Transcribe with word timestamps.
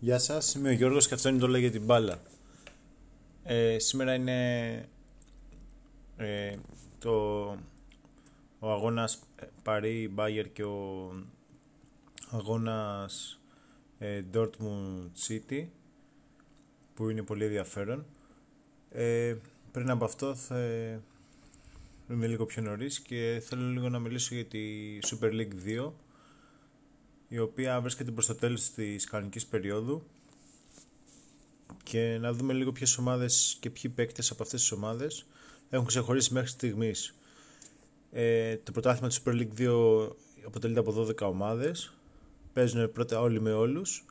Γεια 0.00 0.18
σας, 0.18 0.54
είμαι 0.54 0.68
ο 0.68 0.72
Γιώργος 0.72 1.08
και 1.08 1.14
αυτό 1.14 1.28
είναι 1.28 1.38
το 1.38 1.48
«Λέγε 1.48 1.70
την 1.70 1.84
μπάλα». 1.84 2.22
Ε, 3.42 3.78
σήμερα 3.78 4.14
είναι 4.14 4.88
ε, 6.16 6.54
το, 6.98 7.44
ο 8.58 8.70
αγώνας 8.72 9.18
Παρί 9.62 10.08
Μπάγερ 10.08 10.52
και 10.52 10.64
ο 10.64 11.12
αγώνας 12.30 13.40
ε, 13.98 14.22
Dortmund 14.34 15.10
City 15.28 15.66
που 16.94 17.08
είναι 17.08 17.22
πολύ 17.22 17.44
ενδιαφέρον. 17.44 18.06
Ε, 18.90 19.36
πριν 19.72 19.90
από 19.90 20.04
αυτό 20.04 20.34
θα 20.34 20.58
είμαι 22.10 22.26
λίγο 22.26 22.46
πιο 22.46 22.62
νωρίς 22.62 23.00
και 23.00 23.42
θέλω 23.44 23.68
λίγο 23.68 23.88
να 23.88 23.98
μιλήσω 23.98 24.34
για 24.34 24.44
τη 24.44 24.58
Super 25.02 25.32
League 25.32 25.84
2 25.86 25.90
η 27.28 27.38
οποία 27.38 27.80
βρίσκεται 27.80 28.10
προς 28.10 28.26
το 28.26 28.34
τέλος 28.34 28.70
της 28.70 29.04
κανονικής 29.04 29.46
περίοδου. 29.46 30.02
Και 31.82 32.18
να 32.20 32.32
δούμε 32.32 32.52
λίγο 32.52 32.72
ποιες 32.72 32.98
ομάδες 32.98 33.56
και 33.60 33.70
ποιοι 33.70 33.90
παίκτες 33.90 34.30
από 34.30 34.42
αυτές 34.42 34.60
τις 34.60 34.72
ομάδες 34.72 35.26
έχουν 35.70 35.86
ξεχωρίσει 35.86 36.32
μέχρι 36.32 36.48
στιγμής. 36.48 37.14
Ε, 38.10 38.56
το 38.56 38.72
πρωτάθλημα 38.72 39.08
της 39.08 39.22
Super 39.24 39.32
League 39.32 39.58
2 39.58 40.10
αποτελείται 40.46 40.80
από 40.80 40.92
12 40.92 41.26
ομάδες. 41.26 41.92
Παίζουν 42.52 42.92
πρώτα 42.92 43.20
όλοι 43.20 43.40
με 43.40 43.52
όλους 43.52 44.04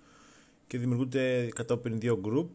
και 0.68 0.78
δημιουργούνται 0.78 1.50
κατόπιν 1.56 2.00
δύο 2.00 2.22
group. 2.26 2.50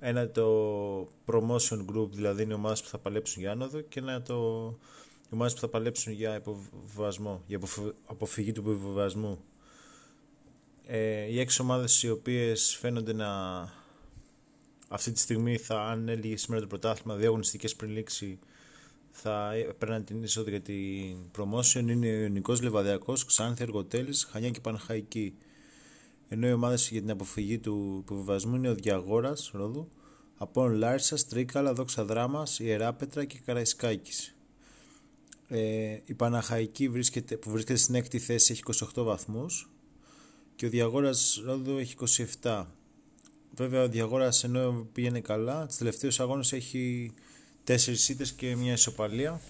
Ένα 0.00 0.30
το 0.30 1.12
promotion 1.26 1.84
group 1.92 2.08
δηλαδή 2.10 2.42
είναι 2.42 2.54
ομάδες 2.54 2.82
που 2.82 2.88
θα 2.88 2.98
παλέψουν 2.98 3.42
για 3.42 3.50
άνοδο 3.50 3.80
και 3.80 3.98
ένα 4.00 4.22
το 4.22 4.34
ομάδες 5.30 5.54
που 5.54 5.60
θα 5.60 5.68
παλέψουν 5.68 6.12
για 6.12 6.36
υποβιβασμό 6.36 7.42
για 7.46 7.60
αποφυγή 8.06 8.52
του 8.52 8.60
υποβιβασμού 8.60 9.38
ε, 10.90 11.24
οι 11.24 11.40
έξι 11.40 11.62
ομάδες 11.62 12.02
οι 12.02 12.10
οποίες 12.10 12.76
φαίνονται 12.80 13.12
να 13.12 13.28
αυτή 14.88 15.12
τη 15.12 15.18
στιγμή 15.18 15.56
θα 15.56 15.80
αν 15.80 16.08
έλεγε 16.08 16.36
σήμερα 16.36 16.60
το 16.60 16.66
πρωτάθλημα 16.66 17.14
δύο 17.14 17.28
αγωνιστικές 17.28 17.76
πριν 17.76 17.90
λήξει 17.90 18.38
θα 19.10 19.52
παίρνουν 19.78 20.04
την 20.04 20.22
είσοδο 20.22 20.50
για 20.50 20.60
την 20.60 21.16
promotion. 21.38 21.88
Είναι 21.88 22.06
ο 22.06 22.20
Ιωνικός 22.20 22.62
Λεβαδιακός, 22.62 23.24
Ξάνθη, 23.24 23.62
Εργοτέλης, 23.62 24.24
Χανιά 24.24 24.50
και 24.50 24.60
Πανχαϊκή. 24.60 25.34
Ενώ 26.28 26.48
οι 26.48 26.52
ομάδες 26.52 26.88
για 26.90 27.00
την 27.00 27.10
αποφυγή 27.10 27.58
του 27.58 27.98
υποβιβασμού 28.00 28.56
είναι 28.56 28.68
ο 28.68 28.74
Διαγόρας 28.74 29.50
Ρόδου, 29.54 29.90
Απόν 30.36 30.72
Λάρισας, 30.72 31.26
Τρίκαλα, 31.26 31.72
Δόξα 31.72 32.04
Δράμας, 32.04 32.58
Ιεράπετρα 32.58 33.24
και 33.24 33.38
Καραϊσκάκης. 33.44 34.36
Ε, 35.48 35.98
η 36.04 36.14
Παναχαϊκή 36.14 36.88
βρίσκεται, 36.88 37.36
που 37.36 37.50
βρίσκεται 37.50 37.78
στην 37.78 37.94
έκτη 37.94 38.18
θέση 38.18 38.52
έχει 38.52 38.62
28 38.94 39.02
βαθμούς 39.02 39.68
και 40.58 40.66
ο 40.66 40.68
Διαγόρας 40.68 41.42
Ρόδου 41.44 41.78
έχει 41.78 41.94
27. 42.42 42.64
Βέβαια 43.54 43.82
ο 43.82 43.88
Διαγόρας 43.88 44.44
ενώ 44.44 44.86
πήγαινε 44.92 45.20
καλά, 45.20 45.66
τις 45.66 45.76
τελευταίους 45.76 46.20
αγώνες 46.20 46.52
έχει 46.52 47.12
4 47.66 48.08
ήττες 48.08 48.32
και 48.32 48.56
μια 48.56 48.72
ισοπαλία. 48.72 49.40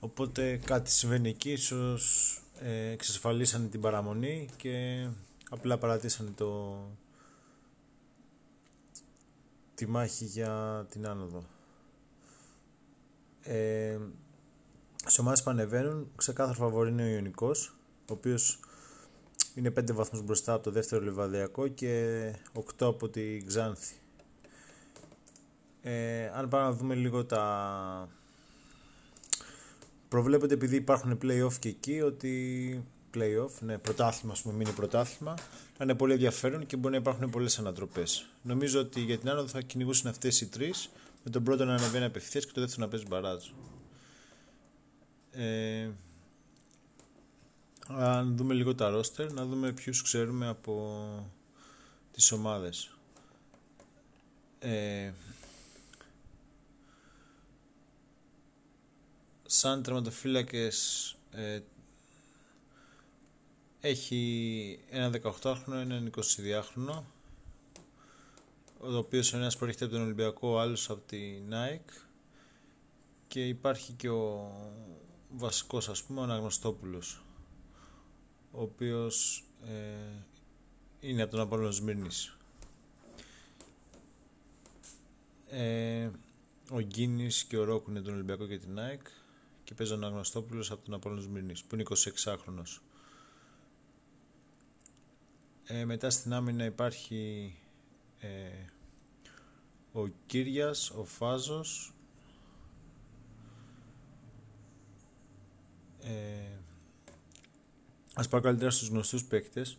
Οπότε 0.00 0.56
κάτι 0.56 0.90
συμβαίνει 0.90 1.28
εκεί, 1.28 1.50
ίσως 1.50 2.34
ε, 2.58 2.90
εξασφαλίσανε 2.90 3.68
την 3.68 3.80
παραμονή 3.80 4.48
και 4.56 5.06
απλά 5.50 5.78
παρατήσανε 5.78 6.30
το... 6.30 6.78
τη 9.74 9.86
μάχη 9.86 10.24
για 10.24 10.86
την 10.90 11.06
άνοδο. 11.06 11.44
Ε, 13.42 13.98
σε 15.06 15.20
ομάδες 15.20 15.42
που 15.42 15.50
ανεβαίνουν, 15.50 16.10
ξεκάθαρο 16.16 16.58
φαβορή 16.58 16.90
είναι 16.90 17.02
ο 17.02 17.06
Ιωνικός, 17.08 17.76
ο 17.98 18.12
οποίος 18.12 18.60
είναι 19.56 19.72
5 19.78 19.92
βαθμούς 19.92 20.22
μπροστά 20.22 20.52
από 20.52 20.62
το 20.62 20.70
δεύτερο 20.70 21.02
λιβαδιακό 21.02 21.68
και 21.68 22.32
8 22.54 22.60
από 22.78 23.08
τη 23.08 23.44
Ξάνθη. 23.46 23.94
Ε, 25.82 26.26
αν 26.34 26.48
πάμε 26.48 26.64
να 26.64 26.72
δούμε 26.72 26.94
λίγο 26.94 27.24
τα... 27.24 28.08
Προβλέπεται 30.08 30.54
επειδή 30.54 30.76
υπάρχουν 30.76 31.18
play-off 31.22 31.52
και 31.58 31.68
εκεί 31.68 32.00
ότι 32.00 32.84
play-off, 33.14 33.50
ναι, 33.60 33.78
πρωτάθλημα, 33.78 34.32
ας 34.32 34.42
πούμε, 34.42 34.54
μείνει 34.54 34.70
πρωτάθλημα, 34.70 35.34
θα 35.76 35.84
είναι 35.84 35.94
πολύ 35.94 36.12
ενδιαφέρον 36.12 36.66
και 36.66 36.76
μπορεί 36.76 36.94
να 36.94 37.00
υπάρχουν 37.00 37.30
πολλές 37.30 37.58
ανατροπές. 37.58 38.26
Νομίζω 38.42 38.80
ότι 38.80 39.00
για 39.00 39.18
την 39.18 39.30
άνοδο 39.30 39.48
θα 39.48 39.60
κυνηγούσαν 39.60 40.10
αυτές 40.10 40.40
οι 40.40 40.46
τρεις, 40.46 40.90
με 41.24 41.30
τον 41.30 41.42
πρώτο 41.42 41.64
να 41.64 41.74
ανεβαίνει 41.74 42.04
απευθείας 42.04 42.46
και 42.46 42.52
το 42.52 42.60
δεύτερο 42.60 42.82
να 42.84 42.90
παίζει 42.90 43.06
μπαράζ. 43.08 43.44
Ε, 45.30 45.88
αν 47.88 48.36
δούμε 48.36 48.54
λίγο 48.54 48.74
τα 48.74 48.88
ρόστερ, 48.88 49.32
να 49.32 49.44
δούμε 49.46 49.72
ποιους 49.72 50.02
ξέρουμε 50.02 50.48
από 50.48 51.30
τις 52.12 52.32
ομάδες. 52.32 52.90
Ε, 54.58 55.12
σαν 59.46 59.82
τερματοφύλακες 59.82 61.16
ε, 61.30 61.60
έχει 63.80 64.80
ένα 64.90 65.20
18χρονο, 65.22 65.72
ένα 65.72 66.10
22χρονο 66.16 67.02
ο 68.80 68.96
οποίος 68.96 69.32
ο 69.32 69.36
ένας 69.36 69.56
προέρχεται 69.56 69.84
από 69.84 69.94
τον 69.94 70.02
Ολυμπιακό, 70.02 70.48
ο 70.48 70.60
άλλος 70.60 70.90
από 70.90 71.00
τη 71.06 71.42
Nike 71.50 72.06
και 73.28 73.46
υπάρχει 73.46 73.92
και 73.92 74.08
ο 74.08 74.52
βασικός 75.30 75.88
ας 75.88 76.02
πούμε 76.02 76.20
ο 76.20 76.22
Αναγνωστόπουλος 76.22 77.20
ο 78.56 78.62
οποίος 78.62 79.44
ε, 79.66 80.22
είναι 81.00 81.22
από 81.22 81.30
τον 81.30 81.40
Απόλλων 81.40 81.72
Σμύρνης. 81.72 82.36
Ε, 85.48 86.10
ο 86.70 86.80
Γκίνης 86.80 87.44
και 87.44 87.56
ο 87.56 87.64
Ρόκου 87.64 87.90
είναι 87.90 88.00
τον 88.00 88.14
Ολυμπιακό 88.14 88.46
και 88.46 88.58
την 88.58 88.78
ΑΕΚ 88.78 89.06
και 89.64 89.74
παίζει 89.74 89.92
ο 89.92 89.98
Αγνωστόπουλος 90.02 90.70
από 90.70 90.84
τον 90.84 90.94
Απόλλων 90.94 91.20
Σμύρνης 91.20 91.64
που 91.64 91.74
είναι 91.74 91.84
26χρονος. 91.88 92.80
Ε, 95.64 95.84
μετά 95.84 96.10
στην 96.10 96.32
άμυνα 96.32 96.64
υπάρχει 96.64 97.54
ε, 98.18 98.28
ο 99.92 100.06
Κύριας, 100.26 100.90
ο 100.90 101.04
Φάζος, 101.04 101.94
ε, 106.00 106.56
Ας 108.18 108.28
πάω 108.28 108.40
καλύτερα 108.40 108.70
στους 108.70 108.88
γνωστούς 108.88 109.24
παίκτες 109.24 109.78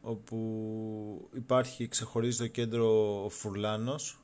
όπου 0.00 1.28
υπάρχει, 1.34 1.88
ξεχωρίζει 1.88 2.38
το 2.38 2.46
κέντρο 2.46 3.24
ο 3.24 3.28
Φουρλάνος 3.28 4.18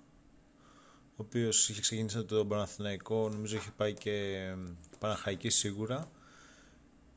ο 1.10 1.14
οποίος 1.16 1.68
είχε 1.68 1.80
ξεκινήσει 1.80 2.18
από 2.18 2.26
τον 2.26 2.48
Παναθηναϊκό, 2.48 3.28
νομίζω 3.28 3.56
έχει 3.56 3.72
πάει 3.72 3.94
και 3.94 4.38
Παναχαϊκή 4.98 5.48
σίγουρα. 5.48 6.10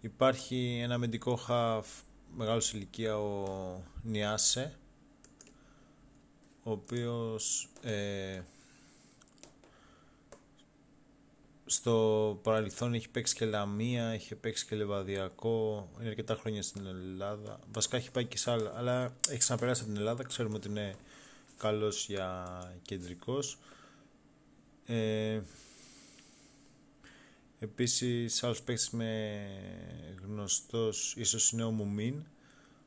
Υπάρχει 0.02 0.80
ένα 0.84 0.98
μεντικό 0.98 1.36
χαφ 1.36 1.88
μεγάλος 2.36 2.74
ηλικία 2.74 3.18
ο 3.18 3.84
Νιάσε 4.04 4.78
ο 6.64 6.72
οποίος 6.72 7.70
ε, 7.82 8.42
στο 11.66 12.40
παρελθόν 12.44 12.94
έχει 12.94 13.10
παίξει 13.10 13.36
και 13.36 13.46
Λαμία, 13.46 14.06
έχει 14.06 14.36
παίξει 14.36 14.66
και 14.66 14.76
Λεβαδιακό, 14.76 15.90
είναι 16.00 16.10
αρκετά 16.10 16.36
χρόνια 16.36 16.62
στην 16.62 16.86
Ελλάδα. 16.86 17.60
Βασικά 17.72 17.98
έχει 17.98 18.12
πάει 18.12 18.26
και 18.26 18.38
σε 18.38 18.52
άλλα, 18.52 18.74
αλλά 18.76 19.16
έχει 19.30 19.38
ξαναπεράσει 19.38 19.82
από 19.82 19.92
την 19.92 20.00
Ελλάδα, 20.00 20.24
ξέρουμε 20.24 20.56
ότι 20.56 20.68
είναι 20.68 20.96
καλός 21.58 22.06
για 22.08 22.46
κεντρικός. 22.82 23.58
Ε, 24.86 25.42
επίσης 27.60 28.44
άλλος 28.44 28.62
παίκτης 28.62 28.90
με 28.90 29.42
γνωστός 30.24 31.16
ίσως 31.18 31.52
είναι 31.52 31.64
ο 31.64 31.72
Μουμίν, 31.72 32.16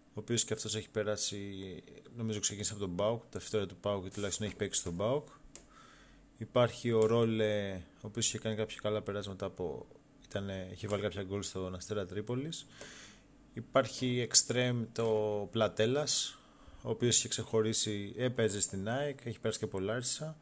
ο 0.09 0.21
οποίος 0.21 0.45
και 0.45 0.53
αυτός 0.53 0.75
έχει 0.75 0.89
περάσει, 0.91 1.83
νομίζω 2.17 2.41
ξεκίνησε 2.41 2.73
από 2.73 2.81
τον 2.81 2.91
Μπάουκ, 2.91 3.23
τα 3.31 3.41
φυτόρια 3.41 3.67
του 3.67 3.77
Μπάουκ 3.83 4.05
και 4.05 4.11
τουλάχιστον 4.11 4.47
έχει 4.47 4.57
παίξει 4.57 4.81
στον 4.81 4.93
Μπάουκ. 4.93 5.29
Υπάρχει 6.39 6.93
ο 6.93 7.07
Ρόλε, 7.07 7.83
ο 7.95 8.07
οποίος 8.07 8.27
είχε 8.27 8.39
κάνει 8.39 8.57
κάποια 8.57 8.79
καλά 8.83 9.03
περάσματα 9.03 9.47
από... 9.47 9.87
Ήτανε, 10.25 10.69
είχε 10.73 10.87
βάλει 10.87 11.03
κάποια 11.03 11.23
γκολ 11.23 11.43
στο 11.43 11.73
Αστέρα 11.75 12.07
Τρίπολης. 12.07 12.67
Υπάρχει 13.53 14.29
Extreme 14.31 14.87
το 14.93 15.09
Πλατέλας, 15.51 16.39
ο 16.83 16.91
οποίος 16.91 17.19
είχε 17.19 17.29
ξεχωρίσει, 17.29 18.15
έπαιζε 18.17 18.61
στην 18.61 18.89
ΑΕΚ, 18.89 19.19
έχει 19.25 19.41
πέρασει 19.41 19.59
και 19.59 19.67
Πολάρισα, 19.67 20.37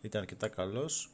ήταν 0.00 0.20
αρκετά 0.20 0.48
καλός. 0.48 1.10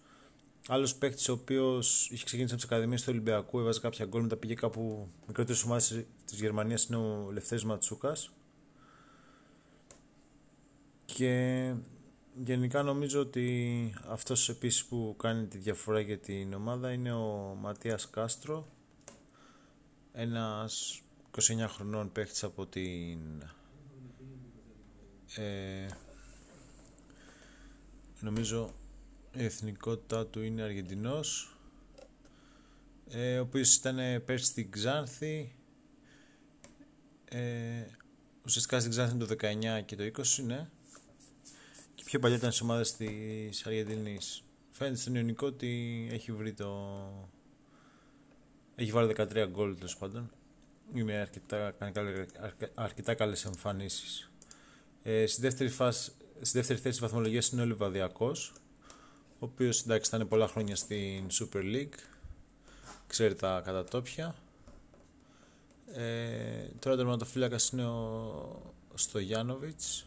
Άλλος 0.69 0.95
παίκτης, 0.95 1.29
ο 1.29 1.33
οποίος 1.33 2.11
είχε 2.11 2.25
ξεκινήσει 2.25 2.55
από 2.55 2.63
τις 2.63 2.73
Ακαδημίες 2.73 3.03
του 3.03 3.09
Ολυμπιακού, 3.11 3.59
έβαζε 3.59 3.81
κάποια 3.81 4.07
γκολ, 4.07 4.23
μετά 4.23 4.37
πήγε 4.37 4.55
κάπου 4.55 5.09
μικρότερες 5.27 5.63
ομάδες 5.63 6.05
της 6.25 6.41
Γερμανίας, 6.41 6.85
είναι 6.85 6.97
ο 6.97 7.31
Λευτέρης 7.33 7.65
Ματσούκας. 7.65 8.31
Και 11.05 11.75
Γενικά 12.43 12.83
νομίζω 12.83 13.21
ότι 13.21 13.95
αυτός 14.09 14.49
επίσης 14.49 14.85
που 14.85 15.15
κάνει 15.19 15.47
τη 15.47 15.59
διαφορά 15.59 16.01
για 16.01 16.19
την 16.19 16.53
ομάδα 16.55 16.93
είναι 16.93 17.13
ο 17.13 17.57
Ματίας 17.61 18.11
Κάστρο 18.11 18.67
ένας 20.13 21.03
29 21.31 21.41
χρονών 21.69 22.13
παίχτης 22.13 22.45
από 22.45 22.67
την 22.67 23.43
ε, 25.37 25.87
νομίζω 28.21 28.75
η 29.33 29.45
εθνικότητά 29.45 30.27
του 30.27 30.43
είναι 30.43 30.63
Αργεντινός 30.63 31.57
ε, 33.09 33.39
ο 33.39 33.43
οποίος 33.43 33.75
ήταν 33.75 33.97
πέρσι 34.25 34.45
στην 34.45 34.71
Ξάνθη 34.71 35.55
ε, 37.25 37.85
ουσιαστικά 38.45 38.79
στην 38.79 38.91
Ξάνθη 38.91 39.17
το 39.17 39.27
19 39.41 39.85
και 39.85 39.97
το 39.97 40.05
20 40.05 40.45
ναι. 40.47 40.57
και 40.57 40.69
πιο 42.15 42.23
παλιά 42.23 42.37
ήταν 42.39 42.51
στις 42.51 42.63
ομάδες 42.63 42.97
της 42.97 43.67
Αργεντινής. 43.67 44.45
Φαίνεται 44.71 44.97
στον 44.97 45.15
Ιωνικό 45.15 45.47
ότι 45.47 46.09
έχει 46.13 46.33
βρει 46.33 46.53
το 46.53 46.89
έχει 48.75 48.91
βάλει 48.91 49.15
13 49.17 49.47
γκολ 49.51 49.75
τέλος 49.75 49.97
πάντων. 49.97 50.31
Είναι 50.95 51.13
αρκετά, 51.13 51.71
κάνει 51.71 51.93
αρκετά 52.75 53.15
καλές 53.15 53.45
εμφανίσεις. 53.45 54.31
Ε, 55.03 55.27
στη, 55.27 55.41
δεύτερη 55.41 55.71
φάση, 55.71 56.13
στη 56.41 56.59
δεύτερη 56.59 56.79
θέση 56.79 57.01
βαθμολογίας 57.01 57.49
είναι 57.49 57.63
ο 57.63 57.65
Λιβαδιακός 57.65 58.53
ο 59.39 59.45
οποίος 59.45 59.83
εντάξει 59.83 60.15
ήταν 60.15 60.29
πολλά 60.29 60.49
χρόνια 60.49 60.77
στην 60.77 61.27
Super 61.31 61.63
League. 61.63 61.99
Ξέρει 63.07 63.35
τα 63.35 63.63
κατατόπια. 63.65 64.35
Ε, 65.93 66.67
τώρα 66.79 66.97
τερματοφύλακας 66.97 67.69
είναι 67.69 67.87
ο 67.87 68.73
Στογιάνοβιτς 68.95 70.07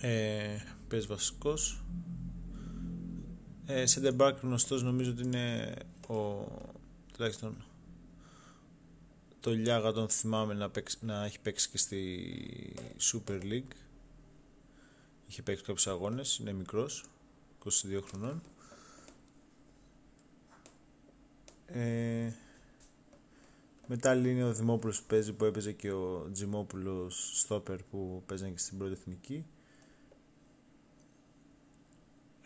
ε, 0.00 0.56
παίζει 0.88 1.06
βασικός. 1.06 1.82
Ε, 3.66 3.84
Center 3.86 4.32
γνωστός 4.42 4.82
νομίζω 4.82 5.10
ότι 5.10 5.22
είναι 5.22 5.74
ο 6.08 6.46
τουλάχιστον 7.12 7.64
το 9.40 9.52
Λιάγα 9.52 9.92
τον 9.92 10.08
θυμάμαι 10.08 10.54
να, 10.54 10.70
να 11.00 11.24
έχει 11.24 11.40
παίξει 11.40 11.70
και 11.70 11.78
στη 11.78 12.28
Super 13.12 13.42
League. 13.42 13.74
Είχε 15.26 15.42
παίξει 15.42 15.64
κάποιους 15.64 15.86
αγώνες 15.86 16.36
είναι 16.36 16.52
μικρός 16.52 17.04
22 17.64 17.70
χρονών. 18.08 18.42
Ε, 21.66 22.32
μετά 23.86 24.14
είναι 24.14 24.44
ο 24.44 24.52
Δημόπουλος 24.52 25.00
που 25.00 25.06
παίζει 25.06 25.32
που 25.32 25.44
έπαιζε 25.44 25.72
και 25.72 25.90
ο 25.92 26.30
Τζιμόπουλος 26.32 27.30
Στόπερ 27.34 27.82
που 27.82 28.22
παίζανε 28.26 28.50
και 28.50 28.58
στην 28.58 28.78
πρώτη 28.78 28.92
εθνική 28.92 29.46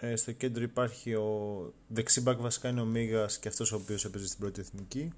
ε, 0.00 0.16
στο 0.16 0.32
κέντρο 0.32 0.62
υπάρχει 0.62 1.14
ο 1.14 1.72
δεξιμπάκ 1.88 2.40
βασικά 2.40 2.68
είναι 2.68 2.80
ο 2.80 2.84
Μίγας 2.84 3.38
και 3.38 3.48
αυτός 3.48 3.72
ο 3.72 3.76
οποίος 3.76 4.04
έπαιζε 4.04 4.26
στην 4.26 4.38
πρώτη 4.38 4.60
εθνική. 4.60 5.12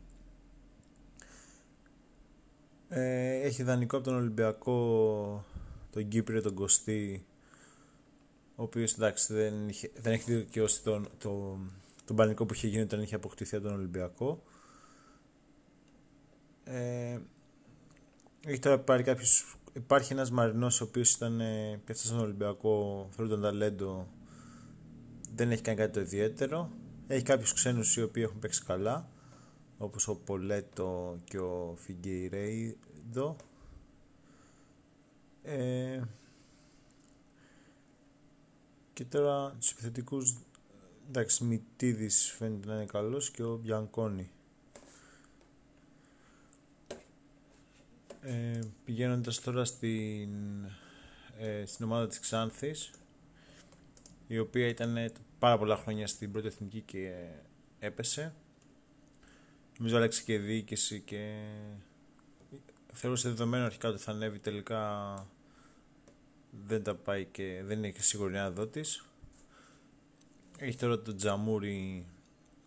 Ε, 2.89 3.41
έχει 3.41 3.63
δανεικό 3.63 3.97
από 3.97 4.05
τον 4.05 4.15
Ολυμπιακό 4.15 5.45
τον 5.93 6.09
Κύπριο, 6.09 6.43
τον 6.43 6.55
Κωστή 6.55 7.27
ο 8.57 8.63
οποίος 8.63 8.93
εντάξει 8.95 9.35
δεν, 9.35 9.69
είχε, 9.69 9.91
δεν 9.95 10.13
έχει 10.13 10.35
δικαιώσει 10.35 10.83
τον, 10.83 11.09
το, 11.19 11.59
τον 12.05 12.17
πανικό 12.17 12.47
που 12.47 12.55
είχε 12.55 12.69
γίνει 12.69 12.83
όταν 12.83 13.03
είχε 13.03 13.15
αποκτηθεί 13.15 13.57
από 13.57 13.65
τον 13.65 13.75
Ολυμπιακό. 13.75 14.43
Ε, 16.65 17.19
έχει 18.47 18.59
τώρα 18.59 18.79
πάρει 18.79 19.03
κάποιος 19.03 19.57
υπάρχει 19.73 20.13
ένας 20.13 20.31
Μαρινός 20.31 20.81
ο 20.81 20.85
οποίος 20.85 21.15
ήταν 21.15 21.41
ε, 21.41 21.81
στον 21.93 22.19
Ολυμπιακό 22.19 23.09
θέλω 23.11 23.29
τον 23.29 23.41
ταλέντο 23.41 24.09
δεν 25.35 25.51
έχει 25.51 25.63
κάνει 25.63 25.79
κάτι 25.79 25.93
το 25.93 26.01
ιδιαίτερο. 26.01 26.71
Έχει 27.07 27.23
κάποιους 27.23 27.53
ξένους 27.53 27.97
οι 27.97 28.03
οποίοι 28.03 28.23
έχουν 28.27 28.39
παίξει 28.39 28.65
καλά 28.65 29.09
όπως 29.79 30.09
ο 30.09 30.17
Πολέτο 30.17 31.19
και 31.25 31.39
ο 31.39 31.75
Φιγκεϊρέιδο. 31.79 33.37
Ε, 35.43 36.03
και 38.93 39.05
τώρα 39.05 39.55
τους 39.61 39.71
επιθετικούς 39.71 40.37
εντάξει 41.09 41.45
Μητίδης 41.45 42.35
φαίνεται 42.39 42.67
να 42.69 42.75
είναι 42.75 42.85
καλός 42.85 43.31
και 43.31 43.43
ο 43.43 43.57
Μπιανκόνη. 43.57 44.31
Ε, 48.21 48.61
πηγαίνοντας 48.85 49.41
τώρα 49.41 49.65
στην, 49.65 50.65
ε, 51.39 51.67
στην 51.67 51.85
ομάδα 51.85 52.07
της 52.07 52.21
Ξάνθης 52.21 52.91
η 54.33 54.39
οποία 54.39 54.67
ήταν 54.69 55.13
πάρα 55.39 55.59
πολλά 55.59 55.77
χρόνια 55.77 56.07
στην 56.07 56.33
πρώτη 56.33 56.47
εθνική 56.47 56.81
και 56.81 57.13
έπεσε 57.79 58.35
Νομίζω 59.79 59.97
άλλαξε 59.97 60.23
και 60.23 60.39
διοίκηση 60.39 61.01
και 61.01 61.45
θεωρούσε 62.93 63.29
δεδομένο 63.29 63.65
αρχικά 63.65 63.89
ότι 63.89 64.03
θα 64.03 64.11
ανέβει 64.11 64.39
τελικά 64.39 65.13
δεν 66.67 66.83
τα 66.83 66.95
πάει 66.95 67.25
και 67.25 67.63
δεν 67.65 67.79
είναι 67.79 67.91
και 67.91 68.03
σίγουρη 68.03 68.33
να 68.33 68.69
της. 68.69 69.05
Έχει 70.59 70.77
τώρα 70.77 71.01
τον 71.01 71.17
Τζαμούρι 71.17 72.07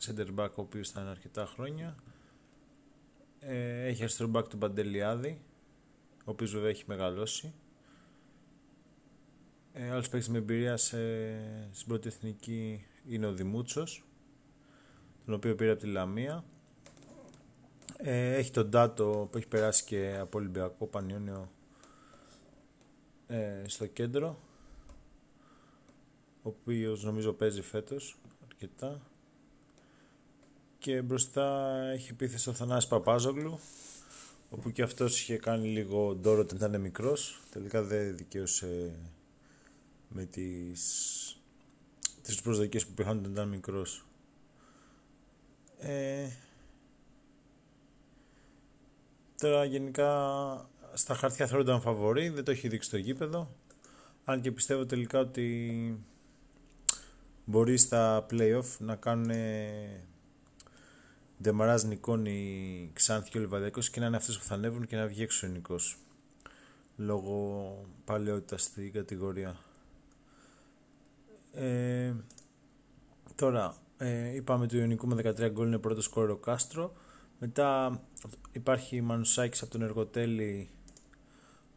center 0.06 0.28
back 0.36 0.50
ο 0.56 0.62
οποίος 0.62 0.90
ήταν 0.90 1.08
αρκετά 1.08 1.46
χρόνια. 1.46 1.96
Ε, 3.40 3.86
έχει 3.86 4.02
αριστερό 4.02 4.32
back 4.34 4.50
τον 4.50 4.60
Παντελιάδη 4.60 5.42
ο 6.26 6.32
οποίος 6.32 6.52
βέβαια 6.52 6.70
έχει 6.70 6.84
μεγαλώσει. 6.88 7.54
Ε, 9.78 9.92
άλλος 9.92 10.10
παίκτης 10.10 10.30
με 10.30 10.38
εμπειρία 10.38 10.78
σε, 10.78 10.98
στην 11.72 11.88
πρώτη 11.88 12.08
εθνική 12.08 12.86
είναι 13.08 13.26
ο 13.26 13.34
Δημούτσος 13.34 14.04
τον 15.26 15.34
οποίο 15.34 15.56
πήρε 15.56 15.72
από 15.72 15.80
τη 15.80 15.88
Λαμία. 15.88 16.44
Ε, 17.98 18.36
έχει 18.36 18.52
τον 18.52 18.70
Ντάτο 18.70 19.28
που 19.32 19.38
έχει 19.38 19.48
περάσει 19.48 19.84
και 19.84 20.18
από 20.20 20.38
Ολυμπιακό 20.38 20.86
Πανιόνιο 20.86 21.52
ε, 23.28 23.64
στο 23.68 23.86
κέντρο 23.86 24.40
ο 26.44 26.50
οποίος 26.50 27.04
νομίζω 27.04 27.34
παίζει 27.34 27.62
φέτος 27.62 28.18
αρκετά. 28.48 29.02
Και 30.78 31.02
μπροστά 31.02 31.78
έχει 31.94 32.12
επίθεση 32.12 32.50
ο 32.50 32.54
Θανάσης 32.54 32.90
Παπάζογλου 32.90 33.60
όπου 34.50 34.72
και 34.72 34.82
αυτός 34.82 35.22
είχε 35.22 35.38
κάνει 35.38 35.68
λίγο 35.68 36.16
ντόρο 36.16 36.42
όταν 36.42 36.58
ήταν 36.58 36.82
μικρός. 36.82 37.42
Τελικά 37.52 37.84
δεν 37.84 38.18
δικαίωσε 38.18 38.96
με 40.10 40.26
τις, 40.26 41.42
τις 42.22 42.42
προσδοκίες 42.42 42.86
που 42.86 42.94
πήγαν 42.94 43.18
όταν 43.18 43.32
ήταν 43.32 43.50
μικρός 43.50 44.06
ε, 45.80 46.28
Τώρα 49.40 49.66
γενικά 49.66 50.10
στα 50.94 51.14
χαρτιά 51.14 51.48
θεωρούνταν 51.48 51.82
φαβορή, 51.82 52.30
δεν 52.30 52.44
το 52.44 52.52
έχει 52.52 52.68
δείξει 52.68 52.90
το 52.90 52.98
γήπεδο. 52.98 53.56
Αν 54.26 54.42
και 54.42 54.52
πιστεύω 54.52 54.86
τελικά 54.86 55.20
ότι 55.20 56.00
μπορεί 57.46 57.78
στα 57.78 58.26
playoff 58.32 58.78
να 58.80 58.96
κάνουν 58.96 59.32
Ντεμαράζ 61.42 61.84
Νικόνη 61.84 62.90
Ξάνθη 62.94 63.30
και 63.30 63.38
ο 63.38 63.42
Λιβαδιακός 63.42 63.90
και 63.90 64.00
να 64.00 64.06
είναι 64.06 64.18
αυτές 64.18 64.38
που 64.38 64.44
θα 64.44 64.54
ανέβουν 64.54 64.88
και 64.88 64.96
να 64.96 65.08
βγει 65.08 65.24
έξω 65.24 65.48
ο 65.48 65.50
Νικός 65.50 65.98
λόγω 66.96 67.86
παλαιότητας 68.06 68.62
στην 68.62 68.92
κατηγορία. 68.92 69.58
Ε, 71.56 72.14
τώρα, 73.36 73.76
ε, 73.98 74.36
είπαμε 74.36 74.68
του 74.68 74.78
Ιωνικού 74.78 75.08
με 75.08 75.16
13 75.16 75.50
γκολ 75.50 75.68
είναι 75.68 75.78
πρώτος 75.78 76.04
σκόρο 76.04 76.34
ο 76.34 76.38
Κάστρο. 76.38 76.94
Μετά 77.40 78.02
υπάρχει 78.52 79.02
Μανουσάκης 79.02 79.62
από 79.62 79.72
τον 79.72 79.82
Εργοτέλη 79.82 80.70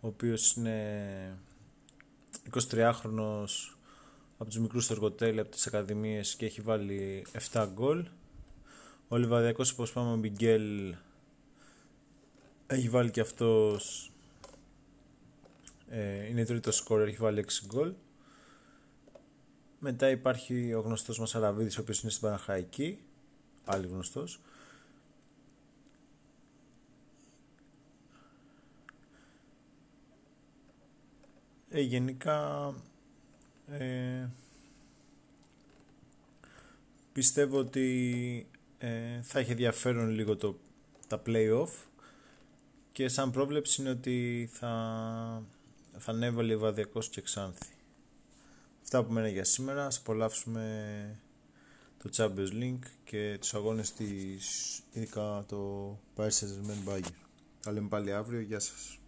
ο 0.01 0.07
οποίος 0.07 0.53
είναι 0.53 1.39
23χρονος 2.51 3.77
από 4.39 4.51
τους 4.51 4.59
μικρούς 4.59 4.87
του 4.87 4.93
Εργοτέλη 4.93 5.41
από 5.41 5.51
τις 5.51 5.67
Ακαδημίες 5.67 6.37
και 6.37 6.47
έχει 6.47 6.61
βάλει 6.61 7.27
7 7.53 7.69
γκολ 7.73 8.07
ο 9.09 9.17
Λιβαδιακός 9.17 9.73
όπως 9.73 9.93
πάμε 9.93 10.13
ο 10.13 10.17
Μπιγκέλ 10.17 10.95
έχει 12.67 12.89
βάλει 12.89 13.11
και 13.11 13.21
αυτός 13.21 14.13
ε, 15.89 16.27
είναι 16.29 16.45
τρίτος 16.45 16.77
σκόρ, 16.77 17.01
έχει 17.01 17.17
βάλει 17.17 17.45
6 17.49 17.67
γκολ 17.67 17.93
μετά 19.79 20.11
υπάρχει 20.11 20.75
ο 20.75 20.81
γνωστός 20.81 21.19
μας 21.19 21.35
Αραβίδης 21.35 21.79
ο 21.79 21.81
οποίος 21.81 22.01
είναι 22.01 22.11
στην 22.11 22.23
Παναχαϊκή 22.23 22.99
πάλι 23.65 23.87
γνωστός 23.87 24.41
Ε, 31.71 31.81
γενικά 31.81 32.75
ε, 33.67 34.27
πιστεύω 37.13 37.59
ότι 37.59 38.47
ε, 38.79 39.23
θα 39.23 39.39
έχει 39.39 39.51
ενδιαφέρον 39.51 40.11
λίγο 40.11 40.37
το, 40.37 40.59
τα 41.07 41.23
play-off 41.27 41.69
και 42.93 43.09
σαν 43.09 43.31
πρόβλεψη 43.31 43.81
είναι 43.81 43.91
ότι 43.91 44.49
θα, 44.53 44.69
θα 45.99 46.11
ανέβαλε 46.11 46.49
Λιβαδιακός 46.49 47.09
και 47.09 47.21
Ξάνθη. 47.21 47.78
Αυτά 48.91 49.05
που 49.05 49.13
μένει 49.13 49.31
για 49.31 49.45
σήμερα. 49.45 49.87
Ας 49.87 49.99
απολαύσουμε 49.99 51.21
το 52.03 52.11
Champions 52.17 52.63
League 52.63 52.87
και 53.05 53.37
τους 53.41 53.55
αγώνες 53.55 53.93
της, 53.93 54.81
ειδικά 54.93 55.45
το 55.49 55.91
Paris 56.17 56.29
Saint-Germain 56.29 56.89
Bayern. 56.89 57.13
Θα 57.61 57.73
λέμε 57.73 57.89
πάλι 57.89 58.13
αύριο. 58.13 58.41
Γεια 58.41 58.59
σας. 58.59 58.99